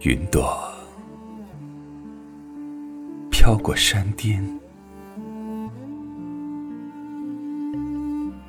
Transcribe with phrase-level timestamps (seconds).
[0.00, 0.56] 云朵
[3.32, 4.40] 飘过山巅，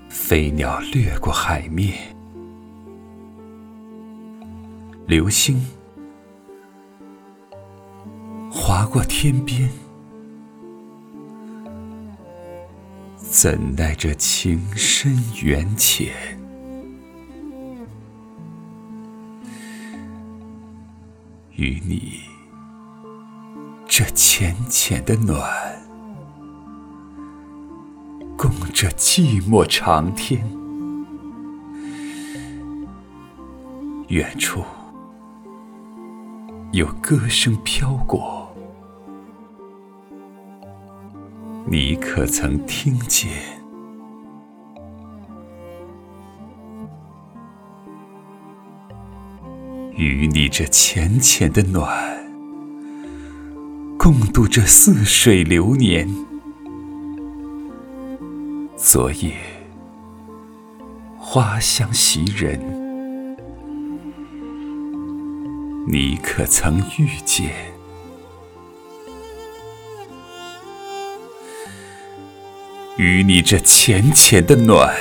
[0.07, 2.15] 飞鸟掠过海面，
[5.07, 5.59] 流星
[8.51, 9.67] 划过天边，
[13.17, 16.38] 怎奈这情深缘浅？
[21.59, 22.21] 与你
[23.85, 25.43] 这浅浅的暖，
[28.37, 30.41] 共这寂寞长天。
[34.07, 34.63] 远处
[36.71, 38.55] 有歌声飘过，
[41.67, 43.58] 你可曾听见？
[49.99, 52.25] 与你这浅浅的暖，
[53.97, 56.07] 共度这似水流年。
[58.77, 59.33] 昨夜
[61.17, 63.37] 花香袭人，
[65.85, 67.51] 你可曾遇见？
[72.95, 74.95] 与你这浅浅的暖，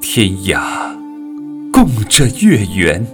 [0.00, 0.96] 天涯
[1.72, 3.04] 共这月圆。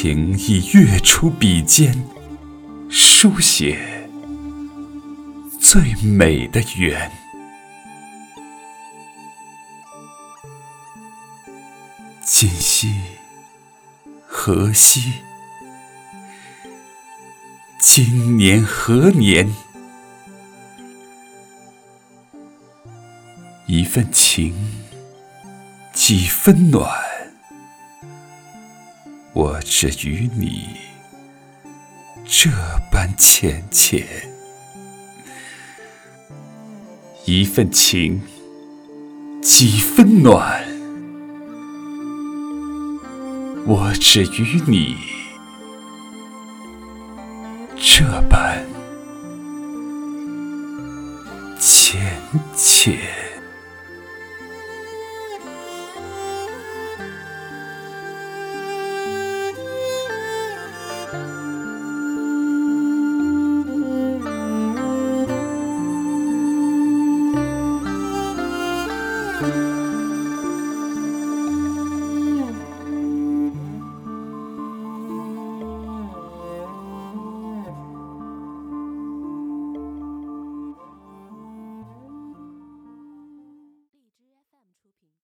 [0.00, 1.92] 情意跃出笔尖，
[2.88, 4.08] 书写
[5.58, 7.10] 最美的缘。
[12.24, 12.94] 今夕
[14.24, 15.14] 何夕？
[17.80, 19.52] 今年何年？
[23.66, 24.54] 一份情，
[25.92, 27.07] 几分暖。
[29.48, 30.76] 我只与你
[32.26, 32.50] 这
[32.92, 34.06] 般浅浅，
[37.24, 38.20] 一份情，
[39.40, 40.62] 几分暖。
[43.66, 44.98] 我只与你
[47.74, 48.62] 这般
[51.58, 51.98] 浅
[52.54, 53.27] 浅。